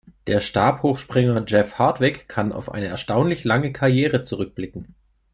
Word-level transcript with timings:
Der 0.25 0.39
Stabhochspringer 0.39 1.43
Jeff 1.47 1.75
Hartwig 1.77 2.27
kann 2.27 2.53
auf 2.53 2.71
eine 2.71 2.87
erstaunlich 2.87 3.43
lange 3.43 3.71
Karriere 3.71 4.23
zurückblicken. 4.23 4.95